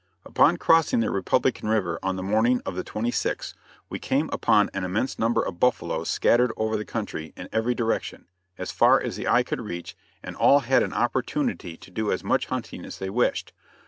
[0.25, 3.53] Upon crossing the Republican river on the morning of the 26th,
[3.87, 8.25] we came upon an immense number of buffaloes scattered over the country in every direction,
[8.57, 12.23] as far as the eye could reach and all had an opportunity to do as
[12.23, 13.53] much hunting as they wished.